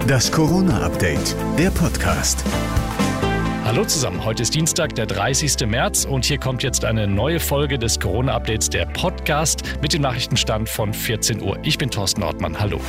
Das 0.00 0.32
Corona-Update, 0.32 1.36
der 1.58 1.70
Podcast. 1.70 2.44
Hallo 3.64 3.84
zusammen, 3.84 4.24
heute 4.24 4.42
ist 4.42 4.54
Dienstag, 4.54 4.94
der 4.94 5.06
30. 5.06 5.66
März 5.66 6.04
und 6.04 6.24
hier 6.24 6.38
kommt 6.38 6.62
jetzt 6.62 6.84
eine 6.84 7.06
neue 7.06 7.38
Folge 7.38 7.78
des 7.78 8.00
Corona-Updates, 8.00 8.70
der 8.70 8.86
Podcast 8.86 9.62
mit 9.80 9.92
dem 9.92 10.02
Nachrichtenstand 10.02 10.68
von 10.68 10.92
14 10.92 11.40
Uhr. 11.40 11.58
Ich 11.62 11.78
bin 11.78 11.90
Thorsten 11.90 12.22
Ortmann, 12.22 12.58
hallo. 12.58 12.80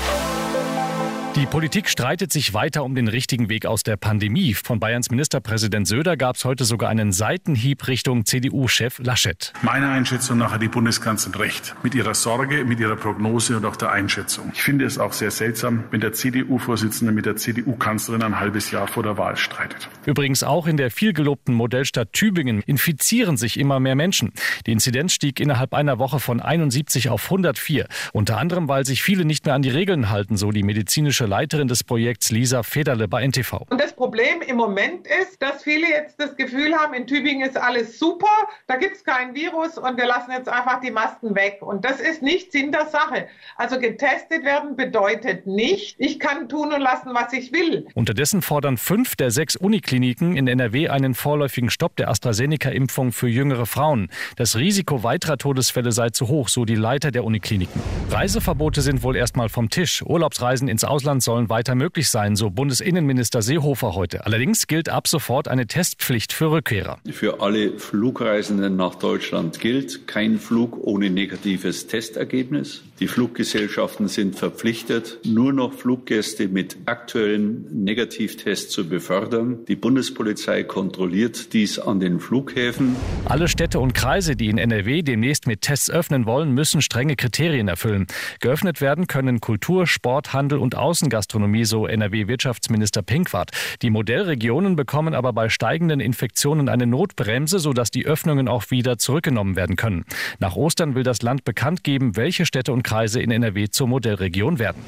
Die 1.35 1.47
Politik 1.47 1.89
streitet 1.89 2.31
sich 2.31 2.53
weiter 2.53 2.83
um 2.83 2.93
den 2.93 3.07
richtigen 3.07 3.49
Weg 3.49 3.65
aus 3.65 3.81
der 3.81 3.97
Pandemie. 3.97 4.53
Von 4.53 4.79
Bayerns 4.79 5.09
Ministerpräsident 5.09 5.87
Söder 5.87 6.15
gab 6.15 6.35
es 6.35 6.45
heute 6.45 6.63
sogar 6.63 6.91
einen 6.91 7.11
Seitenhieb 7.11 7.87
Richtung 7.87 8.27
CDU-Chef 8.27 8.99
Laschet. 8.99 9.51
Meiner 9.63 9.89
Einschätzung 9.89 10.37
nach 10.37 10.51
hat 10.51 10.61
die 10.61 10.67
Bundeskanzlerin 10.67 11.41
recht. 11.41 11.75
Mit 11.81 11.95
ihrer 11.95 12.13
Sorge, 12.13 12.65
mit 12.65 12.79
ihrer 12.79 12.95
Prognose 12.95 13.57
und 13.57 13.65
auch 13.65 13.75
der 13.75 13.91
Einschätzung. 13.91 14.51
Ich 14.53 14.61
finde 14.61 14.85
es 14.85 14.99
auch 14.99 15.11
sehr 15.11 15.31
seltsam, 15.31 15.85
wenn 15.89 16.01
der 16.01 16.13
CDU-Vorsitzende 16.13 17.11
mit 17.11 17.25
der 17.25 17.35
CDU-Kanzlerin 17.35 18.21
ein 18.21 18.39
halbes 18.39 18.69
Jahr 18.69 18.87
vor 18.87 19.01
der 19.01 19.17
Wahl 19.17 19.35
streitet. 19.35 19.89
Übrigens 20.05 20.43
auch 20.43 20.67
in 20.67 20.77
der 20.77 20.91
vielgelobten 20.91 21.55
Modellstadt 21.55 22.13
Tübingen 22.13 22.61
infizieren 22.61 23.37
sich 23.37 23.59
immer 23.59 23.79
mehr 23.79 23.95
Menschen. 23.95 24.33
Die 24.67 24.71
Inzidenz 24.71 25.13
stieg 25.13 25.39
innerhalb 25.39 25.73
einer 25.73 25.97
Woche 25.97 26.19
von 26.19 26.39
71 26.39 27.09
auf 27.09 27.23
104. 27.23 27.87
Unter 28.11 28.37
anderem, 28.37 28.67
weil 28.67 28.85
sich 28.85 29.01
viele 29.01 29.25
nicht 29.25 29.47
mehr 29.47 29.55
an 29.55 29.63
die 29.63 29.71
Regeln 29.71 30.11
halten, 30.11 30.37
so 30.37 30.51
die 30.51 30.61
medizinische 30.61 31.22
technische 31.23 31.25
Leiterin 31.25 31.67
des 31.67 31.83
Projekts 31.83 32.31
Lisa 32.31 32.63
Federle 32.63 33.07
bei 33.07 33.25
NTV. 33.25 33.65
Und 33.69 33.79
das 33.79 33.93
Problem 33.93 34.41
im 34.41 34.57
Moment 34.57 35.07
ist, 35.07 35.41
dass 35.41 35.63
viele 35.63 35.87
jetzt 35.89 36.19
das 36.19 36.35
Gefühl 36.35 36.75
haben, 36.75 36.93
in 36.93 37.07
Tübingen 37.07 37.47
ist 37.47 37.57
alles 37.57 37.99
super, 37.99 38.27
da 38.67 38.75
gibt 38.75 38.97
es 38.97 39.03
kein 39.03 39.33
Virus 39.33 39.77
und 39.77 39.97
wir 39.97 40.05
lassen 40.05 40.31
jetzt 40.31 40.49
einfach 40.49 40.81
die 40.81 40.91
Masken 40.91 41.35
weg. 41.35 41.59
Und 41.61 41.85
das 41.85 41.99
ist 41.99 42.21
nicht 42.21 42.51
Sinn 42.51 42.71
der 42.71 42.87
Sache. 42.87 43.27
Also 43.55 43.79
getestet 43.79 44.43
werden 44.43 44.75
bedeutet 44.75 45.47
nicht, 45.47 45.95
ich 45.99 46.19
kann 46.19 46.49
tun 46.49 46.73
und 46.73 46.81
lassen, 46.81 47.13
was 47.13 47.33
ich 47.33 47.51
will. 47.53 47.87
Unterdessen 47.93 48.41
fordern 48.41 48.77
fünf 48.77 49.15
der 49.15 49.31
sechs 49.31 49.55
Unikliniken 49.55 50.35
in 50.35 50.47
NRW 50.47 50.89
einen 50.89 51.13
vorläufigen 51.13 51.69
Stopp 51.69 51.95
der 51.95 52.09
AstraZeneca-Impfung 52.09 53.11
für 53.11 53.27
jüngere 53.27 53.65
Frauen. 53.65 54.09
Das 54.35 54.55
Risiko 54.57 55.03
weiterer 55.03 55.37
Todesfälle 55.37 55.91
sei 55.91 56.09
zu 56.09 56.27
hoch, 56.27 56.49
so 56.49 56.65
die 56.65 56.75
Leiter 56.75 57.11
der 57.11 57.23
Unikliniken. 57.23 57.81
Reiseverbote 58.09 58.81
sind 58.81 59.03
wohl 59.03 59.15
erstmal 59.15 59.49
vom 59.49 59.69
Tisch. 59.69 60.01
Urlaubsreisen 60.01 60.67
ins 60.67 60.83
Ausland 60.83 61.12
Deutschland 61.13 61.23
sollen 61.23 61.49
weiter 61.49 61.75
möglich 61.75 62.09
sein, 62.09 62.35
so 62.35 62.49
Bundesinnenminister 62.49 63.43
Seehofer 63.43 63.93
heute. 63.93 64.25
Allerdings 64.25 64.65
gilt 64.65 64.89
ab 64.89 65.07
sofort 65.07 65.47
eine 65.47 65.67
Testpflicht 65.67 66.33
für 66.33 66.49
Rückkehrer. 66.49 66.97
Für 67.11 67.39
alle 67.39 67.77
Flugreisenden 67.77 68.75
nach 68.77 68.95
Deutschland 68.95 69.59
gilt 69.59 70.07
kein 70.07 70.39
Flug 70.39 70.75
ohne 70.81 71.11
negatives 71.11 71.85
Testergebnis. 71.85 72.81
Die 72.99 73.07
Fluggesellschaften 73.07 74.07
sind 74.07 74.35
verpflichtet, 74.35 75.19
nur 75.25 75.51
noch 75.51 75.73
Fluggäste 75.73 76.47
mit 76.47 76.77
aktuellen 76.85 77.83
Negativtests 77.83 78.71
zu 78.71 78.87
befördern. 78.87 79.65
Die 79.67 79.75
Bundespolizei 79.75 80.63
kontrolliert 80.63 81.53
dies 81.53 81.79
an 81.79 81.99
den 81.99 82.19
Flughäfen. 82.19 82.95
Alle 83.25 83.47
Städte 83.47 83.79
und 83.79 83.93
Kreise, 83.93 84.35
die 84.35 84.47
in 84.47 84.57
NRW 84.57 85.01
demnächst 85.01 85.47
mit 85.47 85.61
Tests 85.61 85.89
öffnen 85.89 86.25
wollen, 86.25 86.53
müssen 86.53 86.81
strenge 86.81 87.15
Kriterien 87.15 87.67
erfüllen. 87.67 88.07
Geöffnet 88.39 88.79
werden 88.79 89.07
können 89.07 89.41
Kultur, 89.41 89.85
Sport, 89.85 90.33
Handel 90.33 90.59
und 90.59 90.75
Außen 90.75 91.02
Außengastronomie, 91.03 91.65
so 91.65 91.85
NRW-Wirtschaftsminister 91.85 93.01
Pinkwart. 93.01 93.51
Die 93.81 93.89
Modellregionen 93.89 94.77
bekommen 94.77 95.13
aber 95.13 95.33
bei 95.33 95.49
steigenden 95.49 95.99
Infektionen 95.99 96.69
eine 96.69 96.87
Notbremse, 96.87 97.59
sodass 97.59 97.91
die 97.91 98.05
Öffnungen 98.05 98.47
auch 98.47 98.71
wieder 98.71 98.97
zurückgenommen 98.97 99.57
werden 99.57 99.75
können. 99.75 100.05
Nach 100.39 100.55
Ostern 100.55 100.95
will 100.95 101.03
das 101.03 101.21
Land 101.21 101.43
bekannt 101.43 101.83
geben, 101.83 102.15
welche 102.15 102.45
Städte 102.45 102.71
und 102.71 102.83
Kreise 102.83 103.21
in 103.21 103.31
NRW 103.31 103.67
zur 103.69 103.87
Modellregion 103.87 104.59
werden. 104.59 104.81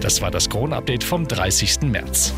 Das 0.00 0.20
war 0.20 0.30
das 0.30 0.50
Corona-Update 0.50 1.02
vom 1.02 1.26
30. 1.26 1.80
März. 1.82 2.34